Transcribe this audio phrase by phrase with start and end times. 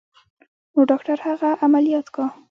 [0.73, 2.25] نو ډاکتر هغه عمليات کا.